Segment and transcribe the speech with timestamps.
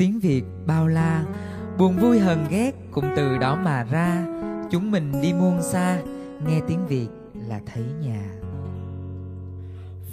[0.00, 1.24] tiếng việt bao la.
[1.78, 4.24] Buồn vui hờn ghét cũng từ đó mà ra.
[4.70, 5.98] Chúng mình đi muôn xa,
[6.46, 7.06] nghe tiếng việt
[7.48, 8.22] là thấy nhà.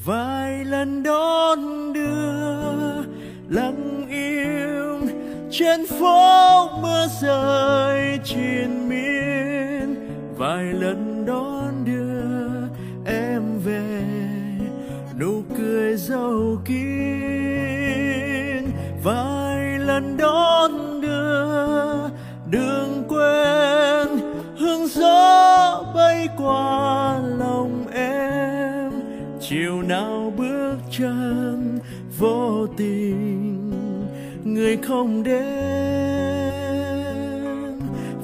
[0.05, 3.03] Vài lần đón đưa,
[3.49, 5.09] lặng im
[5.51, 10.09] trên phố mưa rơi triền miên.
[10.37, 11.96] Vài lần đón đưa
[26.47, 28.91] qua lòng em.
[29.41, 31.79] Chiều nào bước chân
[32.19, 33.71] vô tình,
[34.43, 35.43] người không đến.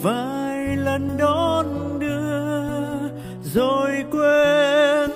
[0.02, 1.66] Vài lần đón
[2.00, 3.10] đưa
[3.44, 5.10] rồi quên,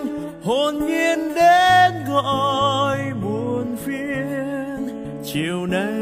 [0.44, 5.05] hồn nhiên đến gọi buồn phiền.
[5.24, 5.97] Chiều nay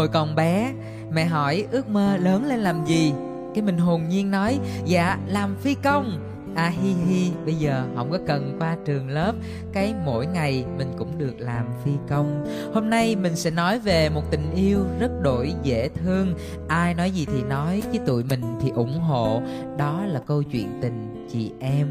[0.00, 0.72] hồi còn bé,
[1.12, 3.12] mẹ hỏi ước mơ lớn lên làm gì?
[3.54, 6.18] Cái mình hồn nhiên nói dạ làm phi công.
[6.54, 9.32] À hi hi, bây giờ không có cần qua trường lớp,
[9.72, 12.46] cái mỗi ngày mình cũng được làm phi công.
[12.74, 16.34] Hôm nay mình sẽ nói về một tình yêu rất đổi dễ thương.
[16.68, 19.42] Ai nói gì thì nói, chứ tụi mình thì ủng hộ.
[19.78, 21.86] Đó là câu chuyện tình chị em.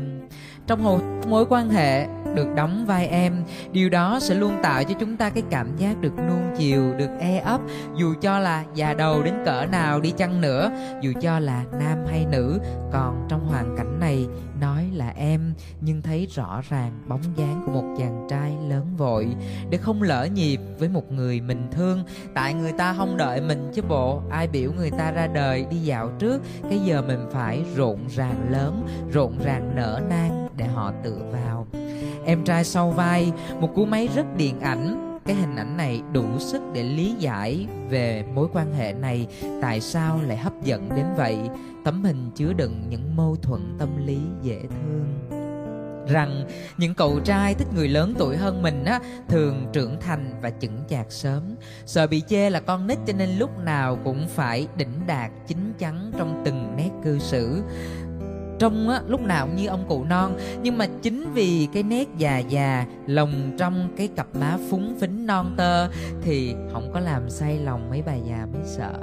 [0.68, 3.44] Trong một mối quan hệ được đóng vai em.
[3.72, 7.10] Điều đó sẽ luôn tạo cho chúng ta cái cảm giác được nuông chiều, được
[7.20, 7.62] e ấp.
[7.98, 11.98] Dù cho là già đầu đến cỡ nào đi chăng nữa, dù cho là nam
[12.10, 12.60] hay nữ,
[12.92, 14.28] còn trong hoàn cảnh này,
[14.62, 19.28] nói là em, nhưng thấy rõ ràng bóng dáng của một chàng trai lớn vội.
[19.70, 23.72] Để không lỡ nhịp với một người mình thương, tại người ta không đợi mình
[23.74, 24.22] chứ bộ.
[24.30, 28.48] Ai biểu người ta ra đời đi dạo trước, cái giờ mình phải rộn ràng
[28.52, 31.68] lớn, rộn ràng nở nang để họ tựa vào
[32.30, 35.20] em trai sau vai, một cú máy rất điện ảnh.
[35.26, 39.28] Cái hình ảnh này đủ sức để lý giải về mối quan hệ này,
[39.62, 41.38] tại sao lại hấp dẫn đến vậy.
[41.86, 45.06] Tấm hình chứa đựng những mâu thuẫn tâm lý dễ thương.
[46.08, 46.48] Rằng,
[46.78, 50.84] những cậu trai thích người lớn tuổi hơn mình á, thường trưởng thành và chững
[50.90, 51.44] chạc sớm.
[51.86, 55.74] Sợ bị chê là con nít, cho nên lúc nào cũng phải đỉnh đạt chín
[55.80, 57.64] chắn trong từng nét cư xử
[58.60, 60.38] trông á, lúc nào cũng như ông cụ non.
[60.64, 65.26] Nhưng mà chính vì cái nét già già lồng trong cái cặp má phúng phính
[65.26, 65.88] non tơ
[66.22, 68.94] thì không có làm say lòng mấy bà già mới sợ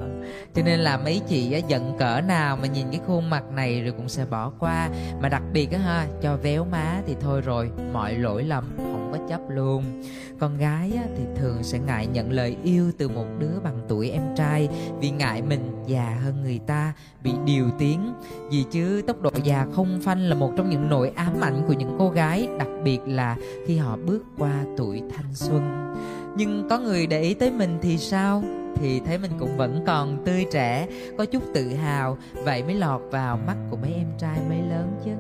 [0.55, 3.83] cho nên là mấy chị á giận cỡ nào mà nhìn cái khuôn mặt này
[3.83, 4.89] rồi cũng sẽ bỏ qua.
[5.23, 9.13] Mà đặc biệt á ha cho véo má thì thôi rồi mọi lỗi lầm không
[9.13, 10.03] có chấp luôn.
[10.39, 14.11] Con gái á, thì thường sẽ ngại nhận lời yêu từ một đứa bằng tuổi
[14.11, 14.69] em trai
[15.01, 18.13] vì ngại mình già hơn người ta bị điều tiếng.
[18.51, 21.73] Vì chứ tốc độ già không phanh là một trong những nỗi ám ảnh của
[21.73, 25.95] những cô gái đặc biệt là khi họ bước qua tuổi thanh xuân.
[26.37, 28.43] Nhưng có người để ý tới mình thì sao?
[28.81, 30.87] Thì thấy mình cũng vẫn còn tươi trẻ,
[31.19, 32.19] có chút tự hào.
[32.45, 35.11] Vậy mới lọt vào mắt của mấy em trai mới lớn chứ.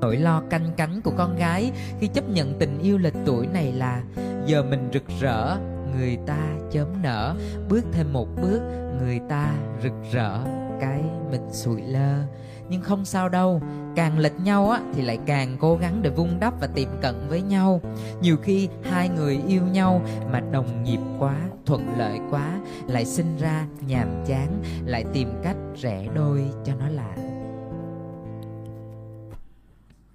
[0.00, 3.72] Nỗi lo canh cánh của con gái khi chấp nhận tình yêu lệch tuổi này
[3.72, 4.02] là
[4.46, 5.56] giờ mình rực rỡ,
[5.98, 6.38] người ta
[6.70, 7.34] chớm nở.
[7.68, 8.60] Bước thêm một bước,
[9.02, 9.52] người ta
[9.82, 12.22] rực rỡ cái mình sụi lơ.
[12.68, 13.62] Nhưng không sao đâu,
[13.96, 17.14] càng lệch nhau á, thì lại càng cố gắng để vun đắp và tiệm cận
[17.28, 17.80] với nhau.
[18.20, 23.36] Nhiều khi hai người yêu nhau mà đồng nhịp quá, thuận lợi quá, lại sinh
[23.38, 27.16] ra nhàm chán, lại tìm cách rẽ đôi cho nó lạ.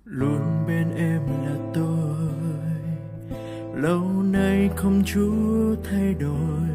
[0.06, 2.32] Luôn bên em là tôi.
[3.76, 5.32] Lâu nay không chú
[5.90, 6.70] thay đổi.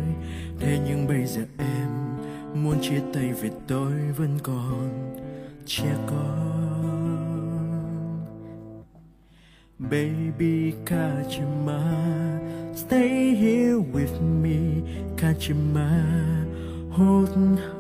[0.61, 1.43] Thế nhưng bây giờ
[2.67, 5.17] muốn chia tay vì tôi vẫn còn
[5.67, 6.47] trẻ con
[9.79, 11.81] baby kachima
[12.75, 16.03] stay here with me kachima
[16.91, 17.27] hốt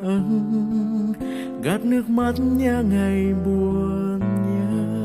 [0.02, 1.12] hẫng,
[1.62, 4.96] gạt nước mắt nhớ ngày buồn nhớ.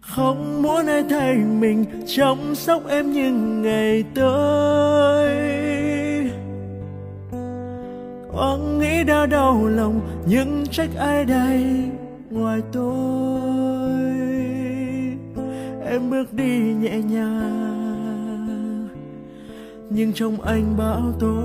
[0.00, 5.61] Không muốn ai thay mình chăm sóc em những ngày tới.
[8.42, 11.64] Oan nghĩ đã đau lòng, nhưng trách ai đây?
[12.30, 13.92] Ngoài tôi,
[15.86, 18.88] Em bước đi nhẹ nhàng.
[19.90, 21.36] Nhưng trong anh bão tố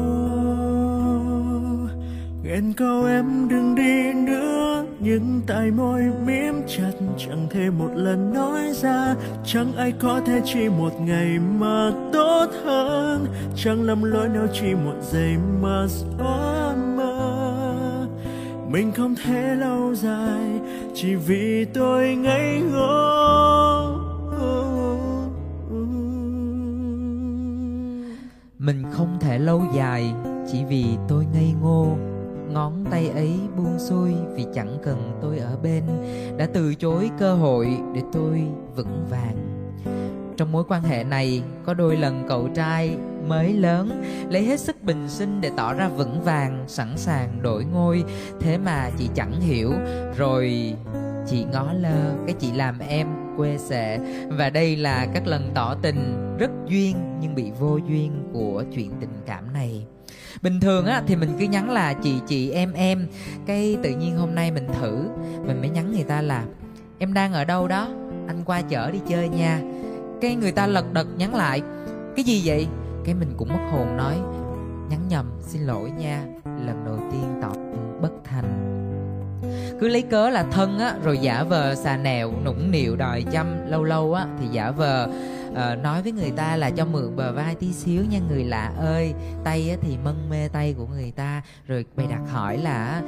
[2.43, 4.85] Nghẹn câu em đừng đi nữa.
[4.99, 9.15] Nhưng tại môi mím chặt, Chẳng thể một lần nói ra.
[9.45, 13.25] Chẳng ai có thể chỉ một ngày mà tốt hơn.
[13.55, 16.46] Chẳng lầm lỗi nếu chỉ một giây mà xóa
[18.69, 20.59] mình không thể lâu dài,
[20.93, 23.27] chỉ vì tôi ngây ngô.
[28.59, 30.13] Mình không thể lâu dài,
[30.51, 31.97] chỉ vì tôi ngây ngô.
[32.49, 35.83] Ngón tay ấy buông xuôi vì chẳng cần tôi ở bên.
[36.37, 38.43] Đã từ chối cơ hội để tôi
[38.75, 39.37] vững vàng
[40.37, 42.97] trong mối quan hệ này, có đôi lần cậu trai
[43.27, 47.65] mới lớn lấy hết sức bình sinh để tỏ ra vững vàng, sẵn sàng đổi
[47.65, 48.03] ngôi.
[48.39, 49.73] Thế mà chị chẳng hiểu,
[50.17, 50.73] rồi
[51.27, 53.07] chị ngó lơ, cái chị làm em
[53.37, 58.23] quê sệ và đây là các lần tỏ tình rất duyên nhưng bị vô duyên
[58.33, 59.85] của chuyện tình cảm này.
[60.41, 63.07] Bình thường á, thì mình cứ nhắn là, chị chị, em em.
[63.45, 65.09] Cái tự nhiên hôm nay mình thử,
[65.47, 66.43] mình mới nhắn người ta là,
[66.99, 67.87] em đang ở đâu đó?
[68.27, 69.61] Anh qua chở đi chơi nha
[70.21, 71.61] cái người ta lật đật nhắn lại.
[72.15, 72.67] Cái gì vậy?
[73.05, 74.15] Cái mình cũng mất hồn nói.
[74.89, 76.23] Nhắn nhầm xin lỗi nha.
[76.45, 77.51] Lần đầu tiên tỏ
[78.01, 78.73] bất thành.
[79.79, 83.69] Cứ lấy cớ là thân á rồi giả vờ xà nèo nũng nịu đòi chăm.
[83.69, 85.09] Lâu lâu á thì giả vờ
[85.49, 88.73] uh, nói với người ta là cho mượn bờ vai tí xíu nha người lạ
[88.77, 89.13] ơi.
[89.43, 91.41] Tay á, thì mân mê tay của người ta.
[91.67, 93.01] Rồi bày đặt hỏi là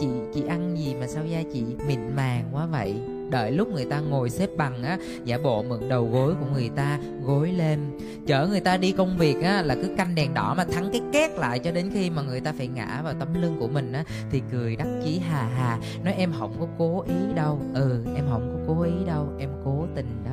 [0.00, 2.94] chị chị ăn gì mà sao da chị mịn màng quá vậy?
[3.32, 6.70] Đợi lúc người ta ngồi xếp bằng á, giả bộ mượn đầu gối của người
[6.76, 7.78] ta, gối lên.
[8.26, 11.00] Chở người ta đi công việc á, là cứ canh đèn đỏ mà thắng cái
[11.12, 13.92] két lại cho đến khi mà người ta phải ngã vào tấm lưng của mình
[13.92, 18.04] á, thì cười đắc chí hà hà, nói em không có cố ý đâu ừ
[18.16, 20.30] em không có cố ý đâu, em cố tình đó.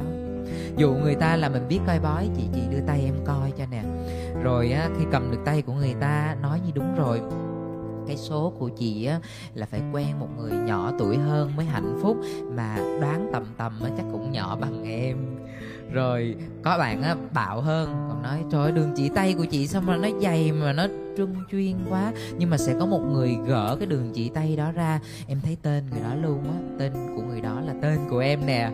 [0.78, 3.64] Dụ người ta là mình biết coi bói, chị chị đưa tay em coi cho
[3.72, 3.84] nè.
[4.44, 7.22] Rồi á, khi cầm được tay của người ta, nói như đúng rồi
[8.10, 9.20] cái số của chị á,
[9.54, 12.18] là phải quen một người nhỏ tuổi hơn mới hạnh phúc,
[12.56, 15.18] mà đoán tầm tầm á, chắc cũng nhỏ bằng em.
[15.94, 19.68] Rồi, có bạn á, bạo hơn, còn nói, trời ơi, đường chỉ tay của chị
[19.68, 22.14] sao mà nó dày mà nó trung chuyên quá?
[22.38, 25.00] Nhưng mà sẽ có một người gỡ cái đường chỉ tay đó ra.
[25.28, 28.46] Em thấy tên người đó luôn á, tên của người đó là tên của em
[28.46, 28.72] nè.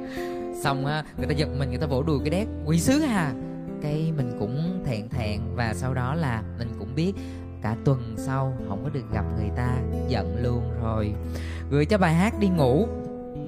[0.63, 3.33] Xong á, người ta giật mình, người ta vỗ đùi cái đét, quỷ sứ hà
[3.81, 7.13] cái mình cũng thẹn thẹn và sau đó là mình cũng biết
[7.65, 9.77] cả tuần sau, không có được gặp người ta,
[10.07, 11.13] giận luôn rồi.
[11.69, 12.87] Gửi cho bài hát đi ngủ.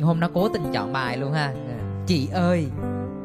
[0.01, 1.53] Hôm đó cố tình chọn bài luôn ha.
[2.07, 2.67] Chị ơi,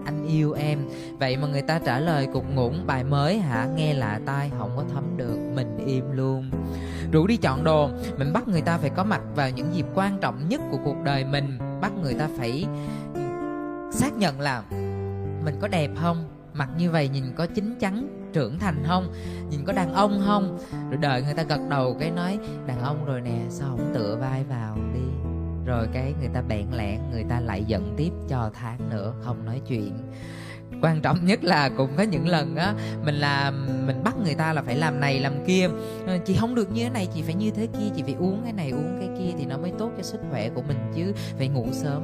[0.04, 0.78] anh yêu em.
[1.18, 3.68] Vậy mà người ta trả lời cục ngủng, bài mới hả?
[3.76, 6.50] Nghe lạ tai, không có thấm được, mình im luôn.
[7.12, 7.90] Rủ đi chọn đồ.
[8.18, 10.96] Mình bắt người ta phải có mặt vào những dịp quan trọng nhất của cuộc
[11.04, 11.58] đời mình.
[11.80, 12.66] Bắt người ta phải
[13.90, 14.62] xác nhận là
[15.44, 16.24] mình có đẹp không?
[16.54, 19.12] Mặt như vậy nhìn có chín chắn, trưởng thành không?
[19.50, 20.58] Nhìn có đàn ông không?
[20.90, 24.16] Rồi đợi người ta gật đầu cái nói, đàn ông rồi nè, sao không tựa
[24.20, 25.00] vai vào đi?
[25.66, 29.44] Rồi cái người ta bẹn lẹn người ta lại giận tiếp cho tháng nữa, không
[29.44, 29.99] nói chuyện.
[30.82, 32.75] Quan trọng nhất là cũng có những lần á,
[33.05, 35.69] mình làm, mình bắt người ta là phải làm này, làm kia.
[36.06, 38.40] Ờ, chị không được như thế này, chị phải như thế kia, chị phải uống
[38.44, 41.12] cái này, uống cái kia thì nó mới tốt cho sức khỏe của mình chứ,
[41.38, 42.02] phải ngủ sớm.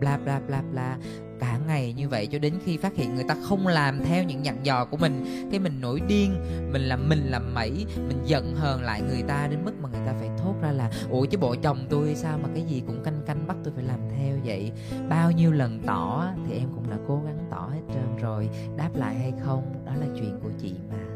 [0.00, 0.96] Bla bla bla bla
[1.40, 4.44] cả ngày như vậy cho đến khi phát hiện người ta không làm theo những
[4.44, 6.34] dặn dò của mình, cái mình nổi điên,
[6.72, 10.06] mình làm mình làm mẩy, mình giận hờn lại người ta đến mức mà người
[10.06, 13.02] ta phải thốt ra là, ủa, chứ bộ chồng tôi sao mà cái gì cũng
[13.04, 14.72] canh canh bắt tôi phải làm theo vậy?
[15.08, 18.48] Bao nhiêu lần tỏ thì em cũng đã cố gắng tỏ hết trơn rồi.
[18.76, 21.11] Đáp lại hay không, đó là chuyện của chị mà.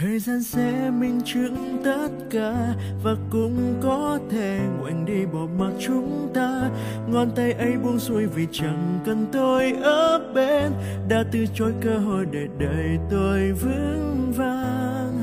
[0.00, 5.72] Thời gian sẽ minh chứng tất cả và cũng có thể ngoảnh đi bỏ mặc
[5.80, 6.70] chúng ta.
[7.08, 10.72] Ngón tay ấy buông xuôi vì chẳng cần tôi ở bên.
[11.08, 15.22] Đã từ chối cơ hội để đời tôi vững vàng.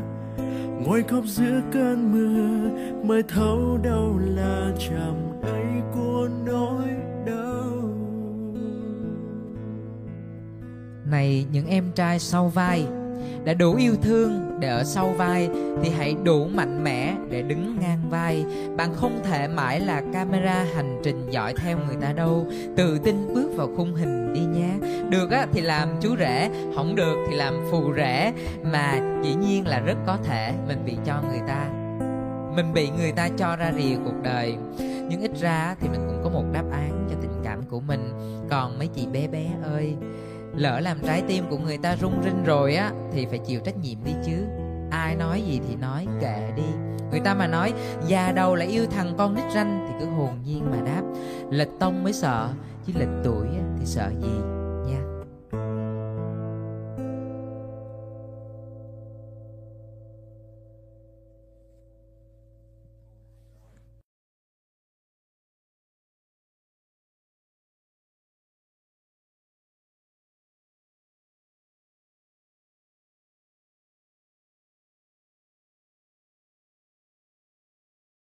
[0.86, 2.70] Ngồi khóc giữa cơn mưa,
[3.08, 6.88] mới thấu đâu là chạm ấy của nỗi
[7.26, 7.90] đau.
[11.12, 12.86] Này những em trai sau vai,
[13.46, 15.50] đã đủ yêu thương để ở sau vai
[15.84, 18.46] thì hãy đủ mạnh mẽ để đứng ngang vai.
[18.78, 22.48] Bạn không thể mãi là camera hành trình dõi theo người ta đâu.
[22.78, 24.70] Tự tin bước vào khung hình đi nhé.
[25.10, 28.34] Được á, thì làm chú rể, không được thì làm phù rể.
[28.64, 31.68] Mà dĩ nhiên là rất có thể mình bị cho người ta.
[32.56, 34.56] Mình bị người ta cho ra rìa cuộc đời.
[35.10, 38.10] Nhưng ít ra thì mình cũng có một đáp án cho tình cảm của mình.
[38.50, 39.96] Còn mấy chị bé bé ơi
[40.56, 43.78] lỡ làm trái tim của người ta rung rinh rồi á, thì phải chịu trách
[43.78, 44.46] nhiệm đi chứ.
[44.92, 46.64] Ai nói gì thì nói, kệ đi.
[47.12, 47.74] Người ta mà nói,
[48.08, 51.02] già đầu lại yêu thằng con nít ranh, thì cứ hồn nhiên mà đáp.
[51.50, 52.50] Lịch tông mới sợ,
[52.88, 53.48] chứ lịch tuổi
[53.80, 54.55] thì sợ gì?